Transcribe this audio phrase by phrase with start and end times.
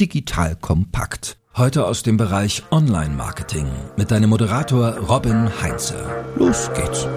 [0.00, 1.38] digital kompakt.
[1.56, 5.96] Heute aus dem Bereich Online-Marketing mit deinem Moderator Robin Heinze.
[6.36, 7.08] Los geht's.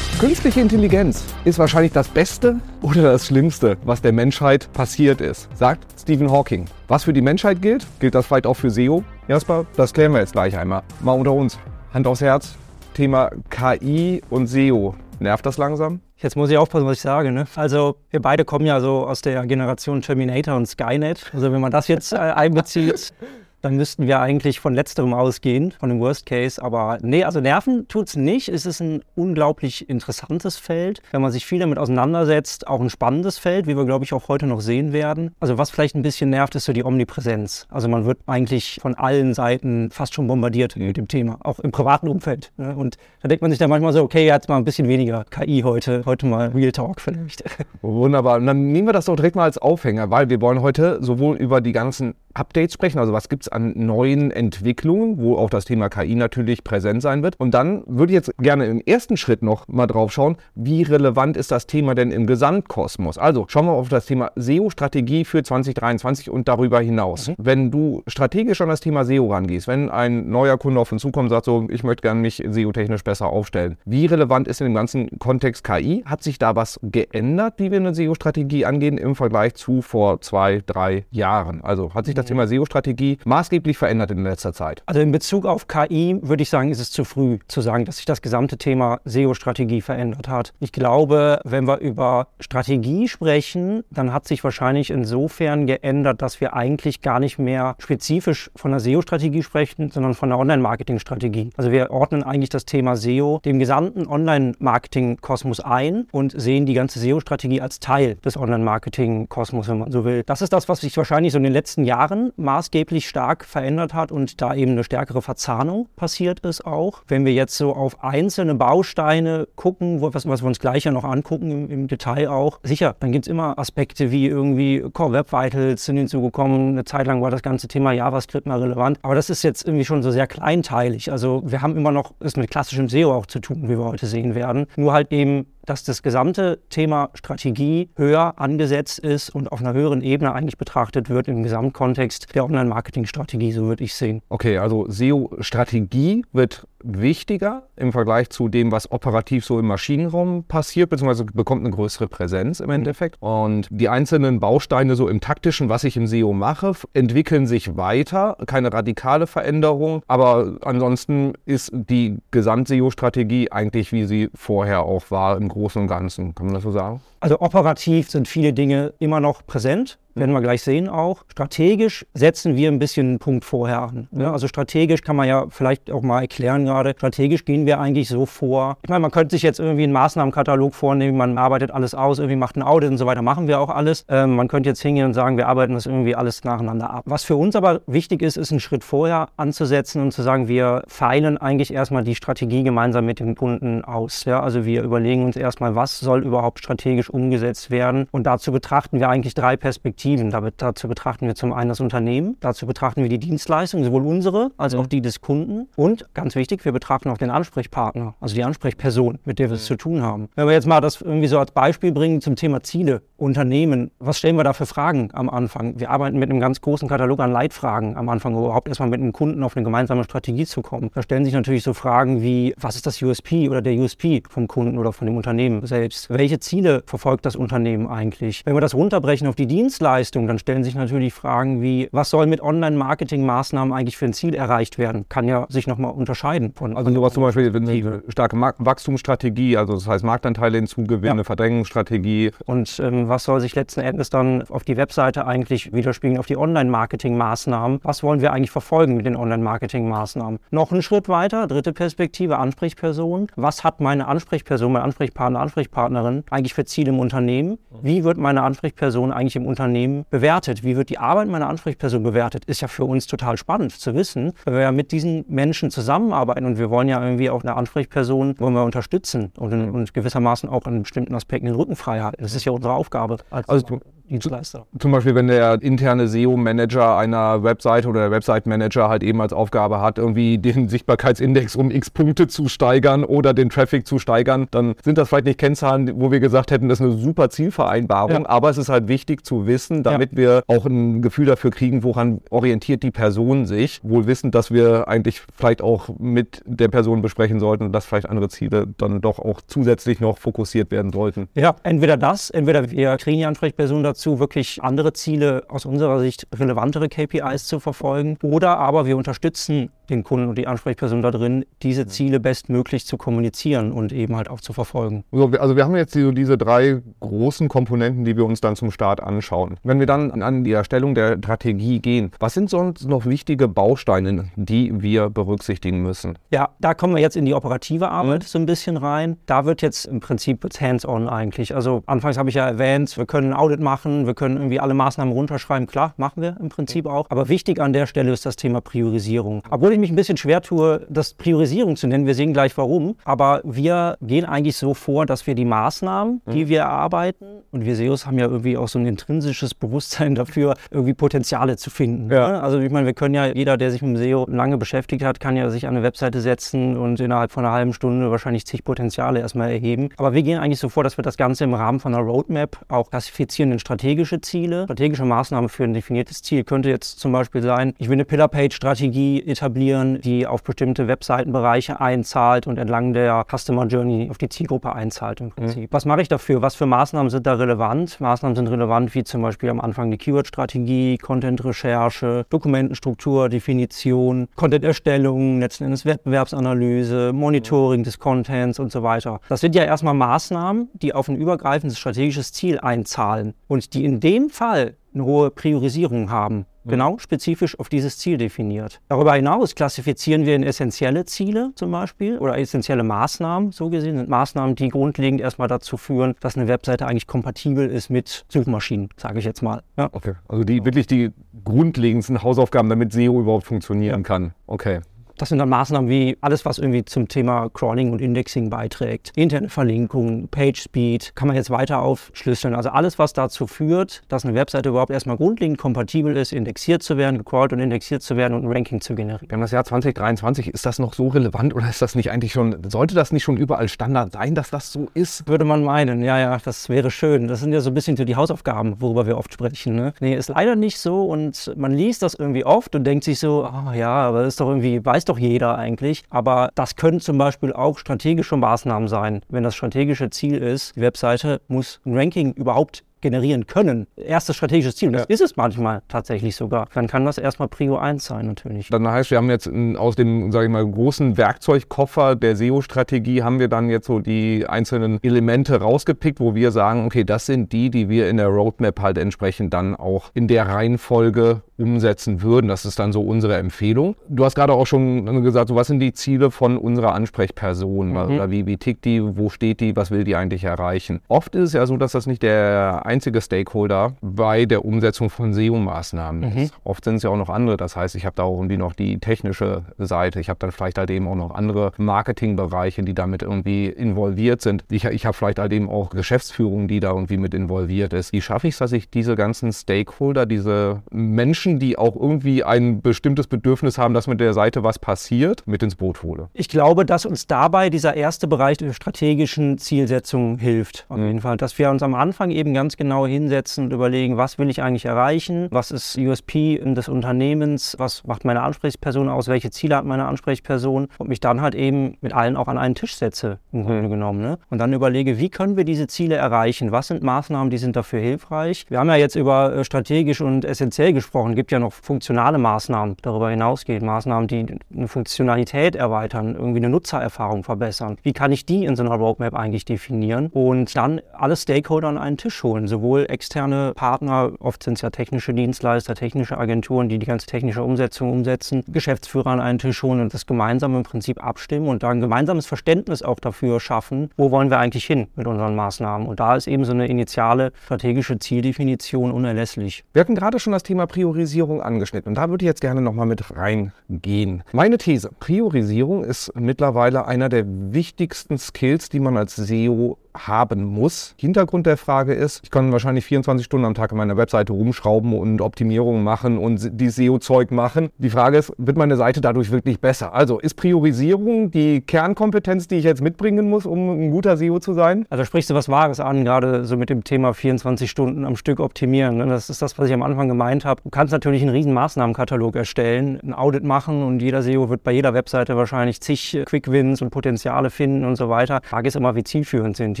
[0.19, 5.85] Künstliche Intelligenz ist wahrscheinlich das Beste oder das Schlimmste, was der Menschheit passiert ist, sagt
[5.99, 6.65] Stephen Hawking.
[6.87, 9.03] Was für die Menschheit gilt, gilt das vielleicht auch für SEO?
[9.27, 10.83] Jasper, das klären wir jetzt gleich einmal.
[11.01, 11.57] Mal unter uns.
[11.93, 12.55] Hand aufs Herz.
[12.93, 14.95] Thema KI und SEO.
[15.19, 16.01] Nervt das langsam?
[16.17, 17.31] Jetzt muss ich aufpassen, was ich sage.
[17.31, 17.45] Ne?
[17.55, 21.31] Also wir beide kommen ja so aus der Generation Terminator und Skynet.
[21.33, 23.13] Also wenn man das jetzt äh, einbezieht,
[23.61, 26.61] dann müssten wir eigentlich von letzterem ausgehen, von dem Worst Case.
[26.61, 28.49] Aber nee, also Nerven tut es nicht.
[28.49, 31.01] Es ist ein unglaublich interessantes Feld.
[31.11, 34.27] Wenn man sich viel damit auseinandersetzt, auch ein spannendes Feld, wie wir, glaube ich, auch
[34.27, 35.35] heute noch sehen werden.
[35.39, 37.67] Also was vielleicht ein bisschen nervt, ist so die Omnipräsenz.
[37.69, 41.71] Also man wird eigentlich von allen Seiten fast schon bombardiert mit dem Thema, auch im
[41.71, 42.51] privaten Umfeld.
[42.57, 42.75] Ne?
[42.75, 45.61] Und da denkt man sich dann manchmal so, okay, jetzt mal ein bisschen weniger KI
[45.61, 47.43] heute, heute mal Real Talk vielleicht.
[47.81, 48.37] Wunderbar.
[48.37, 51.37] Und dann nehmen wir das doch direkt mal als Aufhänger, weil wir wollen heute sowohl
[51.37, 55.65] über die ganzen Updates sprechen, also was gibt es an neuen Entwicklungen, wo auch das
[55.65, 57.39] Thema KI natürlich präsent sein wird.
[57.39, 61.37] Und dann würde ich jetzt gerne im ersten Schritt noch mal drauf schauen, wie relevant
[61.37, 63.17] ist das Thema denn im Gesamtkosmos.
[63.17, 67.29] Also schauen wir auf das Thema SEO-Strategie für 2023 und darüber hinaus.
[67.29, 67.35] Mhm.
[67.37, 71.25] Wenn du strategisch an das Thema SEO rangehst, wenn ein neuer Kunde auf uns zukommt
[71.25, 74.75] und sagt so, ich möchte gerne mich SEO-technisch besser aufstellen, wie relevant ist in dem
[74.75, 76.03] ganzen Kontext KI?
[76.05, 80.61] Hat sich da was geändert, wie wir eine SEO-Strategie angehen im Vergleich zu vor zwei,
[80.65, 81.61] drei Jahren?
[81.61, 84.83] Also hat sich das das Thema SEO-Strategie maßgeblich verändert in letzter Zeit?
[84.85, 87.97] Also in Bezug auf KI würde ich sagen, ist es zu früh zu sagen, dass
[87.97, 90.53] sich das gesamte Thema SEO-Strategie verändert hat.
[90.59, 96.53] Ich glaube, wenn wir über Strategie sprechen, dann hat sich wahrscheinlich insofern geändert, dass wir
[96.53, 101.49] eigentlich gar nicht mehr spezifisch von einer SEO-Strategie sprechen, sondern von einer Online-Marketing-Strategie.
[101.57, 106.99] Also wir ordnen eigentlich das Thema SEO dem gesamten Online-Marketing-Kosmos ein und sehen die ganze
[106.99, 110.23] SEO-Strategie als Teil des Online-Marketing-Kosmos, wenn man so will.
[110.25, 113.93] Das ist das, was sich wahrscheinlich so in den letzten Jahren Jahren maßgeblich stark verändert
[113.93, 117.03] hat und da eben eine stärkere Verzahnung passiert ist auch.
[117.07, 121.03] Wenn wir jetzt so auf einzelne Bausteine gucken, was, was wir uns gleich ja noch
[121.03, 125.31] angucken im, im Detail auch, sicher, dann gibt es immer Aspekte wie irgendwie Core Web
[125.31, 126.69] Vitals sind hinzugekommen.
[126.69, 129.85] Eine Zeit lang war das ganze Thema JavaScript mal relevant, aber das ist jetzt irgendwie
[129.85, 131.11] schon so sehr kleinteilig.
[131.11, 134.05] Also wir haben immer noch ist mit klassischem SEO auch zu tun, wie wir heute
[134.05, 134.67] sehen werden.
[134.75, 140.01] Nur halt eben dass das gesamte Thema Strategie höher angesetzt ist und auf einer höheren
[140.01, 144.21] Ebene eigentlich betrachtet wird im Gesamtkontext der Online-Marketing-Strategie, so würde ich sehen.
[144.29, 150.89] Okay, also SEO-Strategie wird wichtiger im Vergleich zu dem, was operativ so im Maschinenraum passiert,
[150.89, 152.73] beziehungsweise bekommt eine größere Präsenz im mhm.
[152.73, 153.17] Endeffekt.
[153.19, 158.37] Und die einzelnen Bausteine so im taktischen, was ich im SEO mache, entwickeln sich weiter.
[158.45, 165.49] Keine radikale Veränderung, aber ansonsten ist die Gesamt-SEO-Strategie eigentlich, wie sie vorher auch war, im
[165.51, 166.35] Großen und Ganzen.
[166.35, 167.01] Kann man das so sagen?
[167.19, 171.23] Also operativ sind viele Dinge immer noch präsent werden wir gleich sehen auch.
[171.27, 174.07] Strategisch setzen wir ein bisschen einen Punkt vorher an.
[174.11, 178.09] Ja, also strategisch kann man ja vielleicht auch mal erklären gerade, strategisch gehen wir eigentlich
[178.09, 178.77] so vor.
[178.83, 182.35] Ich meine, man könnte sich jetzt irgendwie einen Maßnahmenkatalog vornehmen, man arbeitet alles aus, irgendwie
[182.35, 184.05] macht ein Audit und so weiter, machen wir auch alles.
[184.09, 187.03] Ähm, man könnte jetzt hingehen und sagen, wir arbeiten das irgendwie alles nacheinander ab.
[187.05, 190.83] Was für uns aber wichtig ist, ist einen Schritt vorher anzusetzen und zu sagen, wir
[190.87, 194.25] feilen eigentlich erstmal die Strategie gemeinsam mit dem Kunden aus.
[194.25, 198.99] Ja, also wir überlegen uns erstmal, was soll überhaupt strategisch umgesetzt werden und dazu betrachten
[198.99, 200.53] wir eigentlich drei Perspektiven Perspektiven.
[200.57, 204.73] dazu betrachten wir zum einen das Unternehmen, dazu betrachten wir die Dienstleistung, sowohl unsere als
[204.73, 205.67] auch die des Kunden.
[205.75, 209.65] Und ganz wichtig, wir betrachten auch den Ansprechpartner, also die Ansprechperson, mit der wir es
[209.65, 210.29] zu tun haben.
[210.35, 214.17] Wenn wir jetzt mal das irgendwie so als Beispiel bringen zum Thema Ziele, Unternehmen, was
[214.17, 215.79] stellen wir da für Fragen am Anfang?
[215.79, 218.99] Wir arbeiten mit einem ganz großen Katalog an Leitfragen am Anfang, um überhaupt erstmal mit
[218.99, 220.89] einem Kunden auf eine gemeinsame Strategie zu kommen.
[220.95, 224.47] Da stellen sich natürlich so Fragen wie, was ist das USP oder der USP vom
[224.47, 226.09] Kunden oder von dem Unternehmen selbst?
[226.09, 228.41] Welche Ziele verfolgt das Unternehmen eigentlich?
[228.43, 232.25] Wenn wir das runterbrechen auf die Dienstleistung, dann stellen sich natürlich Fragen wie, was soll
[232.25, 235.05] mit Online-Marketing-Maßnahmen eigentlich für ein Ziel erreicht werden?
[235.09, 236.75] Kann ja sich nochmal unterscheiden von.
[236.75, 241.23] Also hast zum Beispiel eine starke Wachstumsstrategie, also das heißt Marktanteile hinzugewinnen, ja.
[241.23, 242.31] Verdrängungsstrategie.
[242.45, 246.37] Und ähm, was soll sich letzten Endes dann auf die Webseite eigentlich widerspiegeln, auf die
[246.37, 247.81] Online-Marketing-Maßnahmen?
[247.83, 250.39] Was wollen wir eigentlich verfolgen mit den Online-Marketing-Maßnahmen?
[250.49, 253.27] Noch einen Schritt weiter, dritte Perspektive, Ansprechperson.
[253.35, 257.57] Was hat meine Ansprechperson, mein Ansprechpartner, Ansprechpartnerin eigentlich für Ziele im Unternehmen?
[257.81, 260.63] Wie wird meine Ansprechperson eigentlich im Unternehmen bewertet?
[260.63, 262.45] Wie wird die Arbeit meiner Ansprechperson bewertet?
[262.45, 266.45] Ist ja für uns total spannend zu wissen, weil wir ja mit diesen Menschen zusammenarbeiten
[266.45, 270.65] und wir wollen ja irgendwie auch eine Ansprechperson wollen wir unterstützen und, und gewissermaßen auch
[270.65, 272.23] in bestimmten Aspekten den Rücken frei halten.
[272.23, 273.00] Das ist ja unsere Aufgabe.
[273.47, 273.79] Also
[274.11, 274.67] Dienstleister.
[274.77, 279.79] Zum Beispiel, wenn der interne SEO-Manager einer Webseite oder der Website-Manager halt eben als Aufgabe
[279.79, 284.75] hat, irgendwie den Sichtbarkeitsindex um x Punkte zu steigern oder den Traffic zu steigern, dann
[284.83, 288.29] sind das vielleicht nicht Kennzahlen, wo wir gesagt hätten, das ist eine super Zielvereinbarung, ja.
[288.29, 290.17] aber es ist halt wichtig zu wissen, damit ja.
[290.17, 294.89] wir auch ein Gefühl dafür kriegen, woran orientiert die Person sich, wohl wissend, dass wir
[294.89, 299.39] eigentlich vielleicht auch mit der Person besprechen sollten, dass vielleicht andere Ziele dann doch auch
[299.47, 301.29] zusätzlich noch fokussiert werden sollten.
[301.33, 306.27] Ja, entweder das, entweder wir kriegen die Ansprechperson dazu, wirklich andere Ziele aus unserer Sicht
[306.33, 311.45] relevantere KPIs zu verfolgen, oder aber wir unterstützen den Kunden und die Ansprechperson da drin,
[311.61, 315.03] diese Ziele bestmöglich zu kommunizieren und eben halt auch zu verfolgen.
[315.11, 319.01] Also wir haben jetzt so diese drei großen Komponenten, die wir uns dann zum Start
[319.01, 319.57] anschauen.
[319.63, 324.29] Wenn wir dann an die Erstellung der Strategie gehen, was sind sonst noch wichtige Bausteine,
[324.35, 326.17] die wir berücksichtigen müssen?
[326.31, 328.27] Ja, da kommen wir jetzt in die operative Arbeit mhm.
[328.27, 329.17] so ein bisschen rein.
[329.25, 331.53] Da wird jetzt im Prinzip hands-on eigentlich.
[331.53, 334.73] Also anfangs habe ich ja erwähnt, wir können ein Audit machen, wir können irgendwie alle
[334.73, 335.67] Maßnahmen runterschreiben.
[335.67, 337.05] Klar, machen wir im Prinzip auch.
[337.09, 339.43] Aber wichtig an der Stelle ist das Thema Priorisierung.
[339.49, 342.05] Obwohl ich mich ein bisschen schwer tue, das Priorisierung zu nennen.
[342.05, 342.95] Wir sehen gleich warum.
[343.03, 346.49] Aber wir gehen eigentlich so vor, dass wir die Maßnahmen, die mhm.
[346.49, 350.93] wir erarbeiten, und wir SEOs haben ja irgendwie auch so ein intrinsisches Bewusstsein dafür, irgendwie
[350.93, 352.09] Potenziale zu finden.
[352.11, 352.31] Ja.
[352.31, 352.43] Ne?
[352.43, 355.19] Also ich meine, wir können ja, jeder, der sich mit dem SEO lange beschäftigt hat,
[355.19, 358.63] kann ja sich an eine Webseite setzen und innerhalb von einer halben Stunde wahrscheinlich zig
[358.63, 359.89] Potenziale erstmal erheben.
[359.97, 362.57] Aber wir gehen eigentlich so vor, dass wir das Ganze im Rahmen von einer Roadmap
[362.69, 364.65] auch klassifizieren in strategische Ziele.
[364.65, 369.23] Strategische Maßnahmen für ein definiertes Ziel könnte jetzt zum Beispiel sein, ich will eine Pillar-Page-Strategie
[369.25, 375.19] etablieren, die auf bestimmte Webseitenbereiche einzahlt und entlang der Customer Journey auf die Zielgruppe einzahlt
[375.21, 375.31] im mhm.
[375.31, 375.63] Prinzip.
[375.63, 375.67] Mhm.
[375.71, 376.43] Was mache ich dafür?
[376.43, 377.99] Was für Maßnahmen sind da relevant?
[377.99, 385.63] Maßnahmen sind relevant, wie zum Beispiel am Anfang die Keyword-Strategie, Content-Recherche, Dokumentenstruktur, Definition, Content-Erstellung, letzten
[385.63, 389.21] Endes Wettbewerbsanalyse, Monitoring des Contents und so weiter.
[389.27, 393.99] Das sind ja erstmal Maßnahmen, die auf ein übergreifendes strategisches Ziel einzahlen und die in
[393.99, 398.81] dem Fall eine hohe Priorisierung haben, genau spezifisch auf dieses Ziel definiert.
[398.89, 404.09] Darüber hinaus klassifizieren wir in essentielle Ziele zum Beispiel oder essentielle Maßnahmen, so gesehen, sind
[404.09, 409.19] Maßnahmen, die grundlegend erstmal dazu führen, dass eine Webseite eigentlich kompatibel ist mit Suchmaschinen, sage
[409.19, 409.63] ich jetzt mal.
[409.77, 409.89] Ja.
[409.91, 411.11] Okay, also die wirklich die
[411.43, 414.03] grundlegendsten Hausaufgaben, damit SEO überhaupt funktionieren ja.
[414.03, 414.33] kann.
[414.45, 414.81] Okay.
[415.21, 419.11] Das sind dann Maßnahmen wie alles, was irgendwie zum Thema Crawling und Indexing beiträgt.
[419.15, 422.55] Interne Verlinkung, Page Speed, kann man jetzt weiter aufschlüsseln.
[422.55, 426.97] Also alles, was dazu führt, dass eine Webseite überhaupt erstmal grundlegend kompatibel ist, indexiert zu
[426.97, 429.29] werden, gecrawlt und indexiert zu werden und ein Ranking zu generieren.
[429.29, 430.47] Wir haben das Jahr 2023.
[430.47, 433.37] Ist das noch so relevant oder ist das nicht eigentlich schon, sollte das nicht schon
[433.37, 435.27] überall Standard sein, dass das so ist?
[435.27, 437.27] Würde man meinen, ja, ja, das wäre schön.
[437.27, 439.75] Das sind ja so ein bisschen so die Hausaufgaben, worüber wir oft sprechen.
[439.75, 439.93] Ne?
[439.99, 443.47] Nee, ist leider nicht so und man liest das irgendwie oft und denkt sich so,
[443.47, 446.03] oh, ja, aber ist doch irgendwie, weiß doch doch jeder eigentlich.
[446.09, 449.21] Aber das können zum Beispiel auch strategische Maßnahmen sein.
[449.29, 453.87] Wenn das strategische Ziel ist, die Webseite muss ein Ranking überhaupt generieren können.
[453.95, 454.89] Erstes strategisches Ziel.
[454.89, 455.13] Und das ja.
[455.13, 456.67] ist es manchmal tatsächlich sogar.
[456.73, 458.69] Dann kann das erstmal Prio 1 sein natürlich.
[458.69, 463.39] Dann heißt, wir haben jetzt aus dem, sage ich mal, großen Werkzeugkoffer der SEO-Strategie haben
[463.39, 467.69] wir dann jetzt so die einzelnen Elemente rausgepickt, wo wir sagen, okay, das sind die,
[467.69, 472.47] die wir in der Roadmap halt entsprechend dann auch in der Reihenfolge umsetzen würden.
[472.47, 473.95] Das ist dann so unsere Empfehlung.
[474.09, 477.89] Du hast gerade auch schon gesagt, so was sind die Ziele von unserer Ansprechperson?
[477.89, 477.95] Mhm.
[477.95, 479.01] Oder wie, wie tickt die?
[479.01, 479.75] Wo steht die?
[479.75, 481.01] Was will die eigentlich erreichen?
[481.07, 485.33] Oft ist es ja so, dass das nicht der einzige Stakeholder bei der Umsetzung von
[485.33, 486.37] SEO-Maßnahmen mhm.
[486.37, 486.53] ist.
[486.65, 487.55] Oft sind es ja auch noch andere.
[487.55, 490.19] Das heißt, ich habe da auch irgendwie noch die technische Seite.
[490.19, 494.65] Ich habe dann vielleicht halt eben auch noch andere Marketingbereiche, die damit irgendwie involviert sind.
[494.69, 498.11] Ich, ich habe vielleicht halt eben auch Geschäftsführung, die da irgendwie mit involviert ist.
[498.11, 502.81] Wie schaffe ich es, dass ich diese ganzen Stakeholder, diese Menschen, die auch irgendwie ein
[502.81, 506.27] bestimmtes Bedürfnis haben, dass mit der Seite was passiert, mit ins Boot hole?
[506.33, 510.85] Ich glaube, dass uns dabei dieser erste Bereich der strategischen Zielsetzung hilft.
[510.89, 511.07] Auf mhm.
[511.07, 511.37] jeden Fall.
[511.37, 514.85] Dass wir uns am Anfang eben ganz genau hinsetzen und überlegen, was will ich eigentlich
[514.85, 520.07] erreichen, was ist USP des Unternehmens, was macht meine Ansprechperson aus, welche Ziele hat meine
[520.07, 523.87] Ansprechperson und mich dann halt eben mit allen auch an einen Tisch setze, im Grunde
[523.87, 524.21] genommen.
[524.21, 524.39] Ne?
[524.49, 527.99] Und dann überlege, wie können wir diese Ziele erreichen, was sind Maßnahmen, die sind dafür
[527.99, 528.65] hilfreich.
[528.69, 532.39] Wir haben ja jetzt über äh, strategisch und essentiell gesprochen, es gibt ja noch funktionale
[532.39, 537.97] Maßnahmen, darüber hinausgehen, Maßnahmen, die eine Funktionalität erweitern, irgendwie eine Nutzererfahrung verbessern.
[538.01, 541.99] Wie kann ich die in so einer Roadmap eigentlich definieren und dann alle Stakeholder an
[541.99, 542.70] einen Tisch holen?
[542.71, 547.63] Sowohl externe Partner, oft sind es ja technische Dienstleister, technische Agenturen, die die ganze technische
[547.63, 551.89] Umsetzung umsetzen, Geschäftsführer an einen Tisch holen und das gemeinsam im Prinzip abstimmen und da
[551.89, 556.07] ein gemeinsames Verständnis auch dafür schaffen, wo wollen wir eigentlich hin mit unseren Maßnahmen.
[556.07, 559.83] Und da ist eben so eine initiale strategische Zieldefinition unerlässlich.
[559.93, 563.05] Wir hatten gerade schon das Thema Priorisierung angeschnitten und da würde ich jetzt gerne nochmal
[563.05, 564.43] mit reingehen.
[564.53, 571.15] Meine These, Priorisierung ist mittlerweile einer der wichtigsten Skills, die man als SEO haben muss.
[571.17, 575.13] Hintergrund der Frage ist, ich kann wahrscheinlich 24 Stunden am Tag an meiner Webseite rumschrauben
[575.13, 577.89] und Optimierungen machen und die SEO-Zeug machen.
[577.97, 580.13] Die Frage ist, wird meine Seite dadurch wirklich besser?
[580.13, 584.73] Also ist Priorisierung die Kernkompetenz, die ich jetzt mitbringen muss, um ein guter SEO zu
[584.73, 585.05] sein?
[585.09, 588.59] Also sprichst du was Wahres an, gerade so mit dem Thema 24 Stunden am Stück
[588.59, 589.17] optimieren.
[589.17, 589.27] Ne?
[589.27, 590.81] Das ist das, was ich am Anfang gemeint habe.
[590.83, 594.91] Du kannst natürlich einen riesen Maßnahmenkatalog erstellen, ein Audit machen und jeder SEO wird bei
[594.91, 598.61] jeder Webseite wahrscheinlich zig Quick-Wins und Potenziale finden und so weiter.
[598.63, 600.00] Die Frage ist immer, wie zielführend sind die?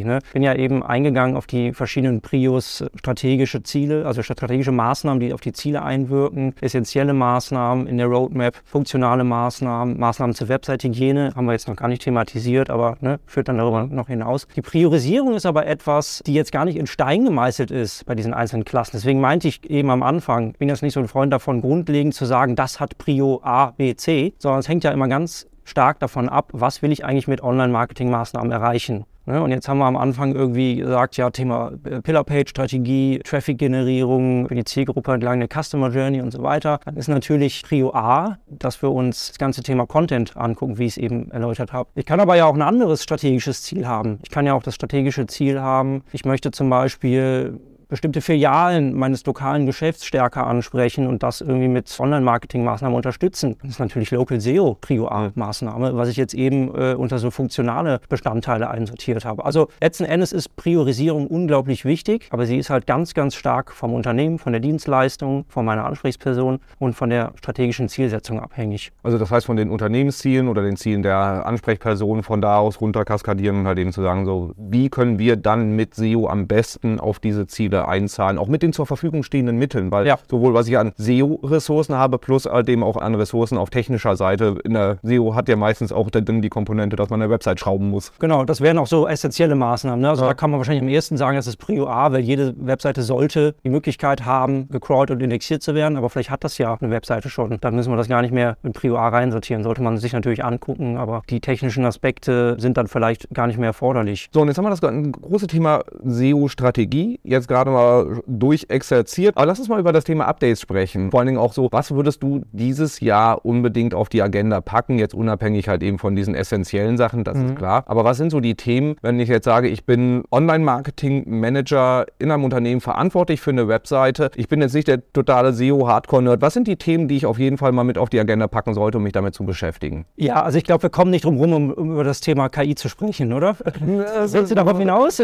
[0.00, 0.18] Ne?
[0.24, 5.32] Ich bin ja eben eingegangen auf die verschiedenen Prios strategische Ziele, also strategische Maßnahmen, die
[5.32, 11.46] auf die Ziele einwirken, essentielle Maßnahmen in der Roadmap, funktionale Maßnahmen, Maßnahmen zur Website-Hygiene, haben
[11.46, 14.46] wir jetzt noch gar nicht thematisiert, aber ne, führt dann darüber noch hinaus.
[14.56, 18.34] Die Priorisierung ist aber etwas, die jetzt gar nicht in Stein gemeißelt ist bei diesen
[18.34, 18.92] einzelnen Klassen.
[18.94, 22.14] Deswegen meinte ich eben am Anfang, ich bin jetzt nicht so ein Freund davon, grundlegend
[22.14, 26.00] zu sagen, das hat Prio A, B, C, sondern es hängt ja immer ganz stark
[26.00, 29.04] davon ab, was will ich eigentlich mit Online-Marketing-Maßnahmen erreichen.
[29.26, 29.42] Ne?
[29.42, 34.64] Und jetzt haben wir am Anfang irgendwie gesagt, ja, Thema äh, Pillar-Page-Strategie, Traffic-Generierung für die
[34.64, 36.80] Zielgruppe entlang der Customer Journey und so weiter.
[36.84, 40.92] Dann ist natürlich Prio A, dass wir uns das ganze Thema Content angucken, wie ich
[40.92, 41.88] es eben erläutert habe.
[41.94, 44.18] Ich kann aber ja auch ein anderes strategisches Ziel haben.
[44.22, 47.60] Ich kann ja auch das strategische Ziel haben, ich möchte zum Beispiel
[47.92, 53.56] bestimmte Filialen meines lokalen Geschäfts stärker ansprechen und das irgendwie mit Online-Marketing-Maßnahmen unterstützen.
[53.60, 58.00] Das ist natürlich Local SEO Prio A-Maßnahme, was ich jetzt eben äh, unter so funktionale
[58.08, 59.44] Bestandteile einsortiert habe.
[59.44, 63.92] Also letzten Endes ist Priorisierung unglaublich wichtig, aber sie ist halt ganz, ganz stark vom
[63.92, 68.90] Unternehmen, von der Dienstleistung, von meiner Ansprechperson und von der strategischen Zielsetzung abhängig.
[69.02, 73.04] Also das heißt von den Unternehmenszielen oder den Zielen der Ansprechperson von da aus runter
[73.04, 76.98] kaskadieren und halt eben zu sagen, so wie können wir dann mit SEO am besten
[76.98, 80.18] auf diese Ziele einzahlen, auch mit den zur Verfügung stehenden Mitteln, weil ja.
[80.30, 84.58] sowohl was ich an SEO-Ressourcen habe, plus dem auch an Ressourcen auf technischer Seite.
[84.64, 87.90] In der SEO hat ja meistens auch dann die Komponente, dass man eine Website schrauben
[87.90, 88.12] muss.
[88.18, 90.00] Genau, das wären auch so essentielle Maßnahmen.
[90.00, 90.08] Ne?
[90.08, 90.28] Also ja.
[90.28, 93.54] da kann man wahrscheinlich am ersten sagen, das ist Prio A, weil jede Webseite sollte
[93.64, 97.30] die Möglichkeit haben, gecrawlt und indexiert zu werden, aber vielleicht hat das ja eine Webseite
[97.30, 97.58] schon.
[97.60, 99.62] Dann müssen wir das gar nicht mehr in Prio A reinsortieren.
[99.62, 103.68] Sollte man sich natürlich angucken, aber die technischen Aspekte sind dann vielleicht gar nicht mehr
[103.68, 104.28] erforderlich.
[104.32, 107.20] So, und jetzt haben wir das große Thema SEO-Strategie.
[107.24, 109.36] Jetzt gerade mal durchexerziert.
[109.36, 111.10] Aber lass uns mal über das Thema Updates sprechen.
[111.10, 114.98] Vor allen Dingen auch so, was würdest du dieses Jahr unbedingt auf die Agenda packen?
[114.98, 117.46] Jetzt unabhängig halt eben von diesen essentiellen Sachen, das mhm.
[117.46, 117.84] ist klar.
[117.86, 122.44] Aber was sind so die Themen, wenn ich jetzt sage, ich bin Online-Marketing-Manager in einem
[122.44, 124.30] Unternehmen verantwortlich für eine Webseite.
[124.36, 126.42] Ich bin jetzt nicht der totale SEO-Hardcore-Nerd.
[126.42, 128.74] Was sind die Themen, die ich auf jeden Fall mal mit auf die Agenda packen
[128.74, 130.06] sollte, um mich damit zu beschäftigen?
[130.16, 132.74] Ja, also ich glaube, wir kommen nicht drum rum, um, um, über das Thema KI
[132.74, 133.56] zu sprechen, oder?
[134.26, 135.20] Setzt du darauf hinaus?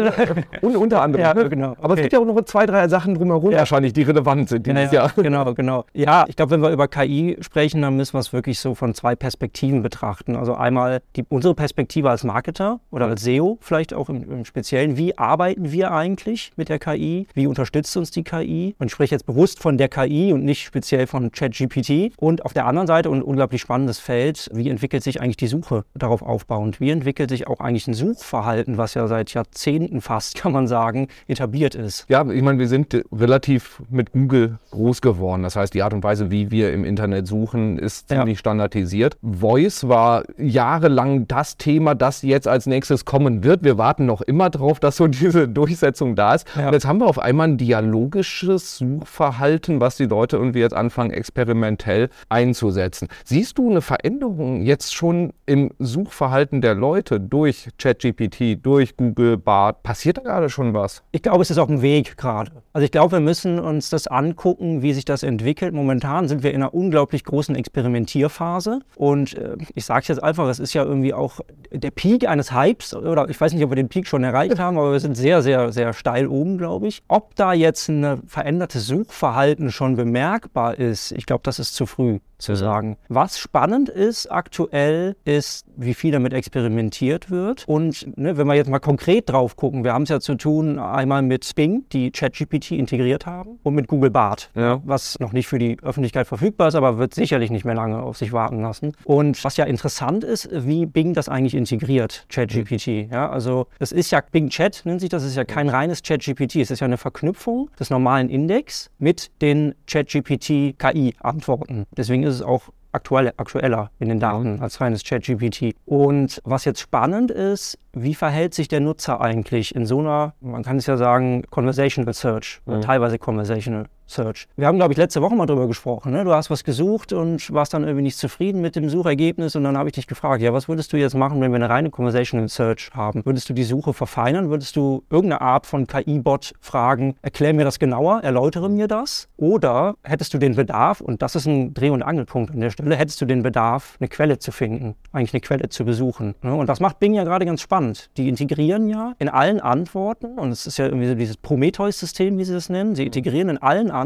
[0.61, 1.25] Und unter anderem.
[1.25, 1.75] Ja, genau.
[1.79, 1.93] Aber okay.
[1.93, 3.59] es gibt ja auch noch zwei, drei Sachen drumherum ja.
[3.59, 4.93] wahrscheinlich, die relevant sind dieses ja, ja.
[4.93, 5.13] Jahr.
[5.29, 5.85] Genau, genau.
[5.93, 8.93] Ja, ich glaube, wenn wir über KI sprechen, dann müssen wir es wirklich so von
[8.93, 10.35] zwei Perspektiven betrachten.
[10.35, 14.97] Also einmal die, unsere Perspektive als Marketer oder als SEO vielleicht auch im, im Speziellen.
[14.97, 17.27] Wie arbeiten wir eigentlich mit der KI?
[17.33, 18.75] Wie unterstützt uns die KI?
[18.79, 22.13] Und ich spreche jetzt bewusst von der KI und nicht speziell von ChatGPT.
[22.17, 25.47] Und auf der anderen Seite, und ein unglaublich spannendes Feld, wie entwickelt sich eigentlich die
[25.47, 26.79] Suche darauf aufbauend?
[26.79, 31.07] Wie entwickelt sich auch eigentlich ein Suchverhalten, was ja seit Jahrzehnten fast, kann man sagen,
[31.27, 32.05] etabliert ist?
[32.09, 35.43] Ja, ich meine, wir sind relativ mit Google groß geworden.
[35.43, 38.39] Das heißt, die Art und Weise, wie wir im Internet suchen, ist ziemlich ja.
[38.39, 39.17] standardisiert.
[39.21, 43.63] Voice war jahrelang das Thema, das jetzt als nächstes kommen wird.
[43.63, 46.47] Wir warten noch immer darauf, dass so diese Durchsetzung da ist.
[46.55, 46.67] Ja.
[46.67, 51.11] Und jetzt haben wir auf einmal ein dialogisches Suchverhalten, was die Leute irgendwie jetzt anfangen,
[51.11, 53.07] experimentell einzusetzen.
[53.23, 59.83] Siehst du eine Veränderung jetzt schon im Suchverhalten der Leute durch ChatGPT, durch Google Bart?
[59.83, 61.03] Passiert da gerade schon was?
[61.11, 62.63] Ich glaube, es ist auf dem Weg gerade.
[62.71, 65.73] Also ich glaube, wir müssen uns das angucken, wie sich das entwickelt.
[65.73, 68.81] Momentan sind wir in einer unglaublich großen Experimentierphase.
[68.95, 71.39] Und äh, ich sage es jetzt einfach, es ist ja irgendwie auch
[71.71, 72.93] der Peak eines Hypes.
[72.93, 75.41] Oder ich weiß nicht, ob wir den Peak schon erreicht haben, aber wir sind sehr,
[75.41, 77.01] sehr, sehr steil oben, glaube ich.
[77.07, 82.19] Ob da jetzt ein verändertes Suchverhalten schon bemerkbar ist, ich glaube, das ist zu früh
[82.37, 82.97] zu sagen.
[83.09, 87.65] Was spannend ist aktuell, ist, wie viel damit experimentiert wird.
[87.67, 90.79] Und ne, wenn wir jetzt mal konkret drauf gucken, wir haben es ja zu tun
[90.79, 94.81] einmal mit Bing, die ChatGPT integriert haben, und mit Google Bart, ja.
[94.85, 98.17] was noch nicht für die Öffentlichkeit verfügbar ist, aber wird sicherlich nicht mehr lange auf
[98.17, 98.93] sich warten lassen.
[99.03, 103.11] Und was ja interessant ist, wie Bing das eigentlich integriert, ChatGPT.
[103.11, 106.57] Ja, also es ist ja Bing Chat, nennt sich das, ist ja kein reines ChatGPT,
[106.57, 111.85] es ist ja eine Verknüpfung des normalen Index mit den ChatGPT KI-Antworten.
[111.95, 115.75] Deswegen ist es auch aktuell, aktueller in den Daten als reines ChatGPT.
[115.85, 120.63] Und was jetzt spannend ist, wie verhält sich der Nutzer eigentlich in so einer, man
[120.63, 122.81] kann es ja sagen, Conversational Search oder mhm.
[122.81, 124.47] teilweise Conversational Search.
[124.55, 126.11] Wir haben, glaube ich, letzte Woche mal drüber gesprochen.
[126.11, 126.23] Ne?
[126.23, 129.77] Du hast was gesucht und warst dann irgendwie nicht zufrieden mit dem Suchergebnis und dann
[129.77, 132.49] habe ich dich gefragt, ja, was würdest du jetzt machen, wenn wir eine reine Conversational
[132.49, 133.25] Search haben?
[133.25, 134.49] Würdest du die Suche verfeinern?
[134.49, 139.29] Würdest du irgendeine Art von KI-Bot fragen, erklär mir das genauer, erläutere mir das?
[139.37, 142.95] Oder hättest du den Bedarf, und das ist ein Dreh- und Angelpunkt an der Stelle,
[142.95, 146.35] hättest du den Bedarf, eine Quelle zu finden, eigentlich eine Quelle zu besuchen?
[146.41, 146.53] Ne?
[146.53, 148.09] Und das macht Bing ja gerade ganz spannend.
[148.17, 152.43] Die integrieren ja in allen Antworten, und es ist ja irgendwie so dieses Prometheus-System, wie
[152.43, 153.98] sie das nennen, sie integrieren in allen Antworten